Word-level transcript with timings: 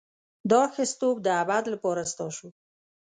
دا 0.51 0.61
ښځتوب 0.75 1.15
د 1.21 1.27
ابد 1.43 1.63
لپاره 1.73 2.01
ستا 2.11 2.27
شو. 2.35 2.47